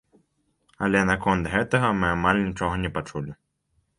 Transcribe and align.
Але 0.85 1.01
наконт 1.09 1.51
гэтага 1.55 1.91
мы 1.99 2.07
амаль 2.15 2.41
нічога 2.47 2.75
не 2.87 2.93
пачулі. 2.99 3.31